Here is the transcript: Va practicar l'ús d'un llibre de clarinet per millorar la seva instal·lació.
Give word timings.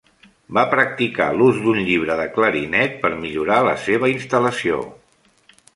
Va 0.57 0.61
practicar 0.69 1.27
l'ús 1.41 1.59
d'un 1.65 1.83
llibre 1.89 2.15
de 2.23 2.25
clarinet 2.39 2.99
per 3.05 3.15
millorar 3.21 3.61
la 3.71 3.79
seva 3.87 4.13
instal·lació. 4.15 4.85